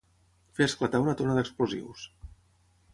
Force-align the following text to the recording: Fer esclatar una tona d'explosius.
Fer 0.59 0.67
esclatar 0.69 1.03
una 1.05 1.15
tona 1.21 1.37
d'explosius. 1.39 2.11